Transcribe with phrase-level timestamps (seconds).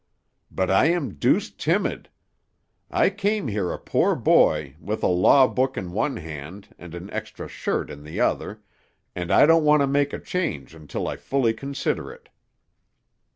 [0.49, 2.09] "But I am deuced timid.
[2.89, 7.11] I came here a poor boy, with a law book in one hand and an
[7.13, 8.63] extra shirt in the other,
[9.15, 12.29] and I don't want to make a change until I fully consider it."